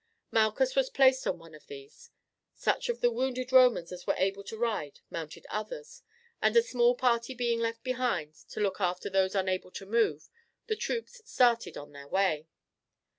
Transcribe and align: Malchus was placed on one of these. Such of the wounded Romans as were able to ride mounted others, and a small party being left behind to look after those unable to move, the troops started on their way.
Malchus 0.31 0.75
was 0.75 0.89
placed 0.89 1.27
on 1.27 1.37
one 1.37 1.53
of 1.53 1.67
these. 1.67 2.09
Such 2.55 2.89
of 2.89 3.01
the 3.01 3.11
wounded 3.11 3.51
Romans 3.51 3.91
as 3.91 4.07
were 4.07 4.15
able 4.17 4.43
to 4.45 4.57
ride 4.57 4.99
mounted 5.11 5.45
others, 5.47 6.01
and 6.41 6.57
a 6.57 6.63
small 6.63 6.95
party 6.95 7.35
being 7.35 7.59
left 7.59 7.83
behind 7.83 8.33
to 8.49 8.59
look 8.59 8.81
after 8.81 9.11
those 9.11 9.35
unable 9.35 9.69
to 9.69 9.85
move, 9.85 10.27
the 10.65 10.75
troops 10.75 11.21
started 11.29 11.77
on 11.77 11.91
their 11.91 12.07
way. 12.07 12.47